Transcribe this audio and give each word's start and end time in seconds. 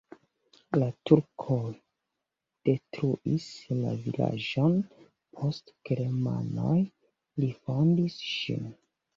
La 0.83 0.85
turkoj 1.09 1.57
detruis 2.69 3.45
la 3.83 3.93
vilaĝon, 4.07 4.81
poste 5.43 5.77
germanoj 5.91 6.75
refondis 7.45 8.21
ĝin. 8.33 8.69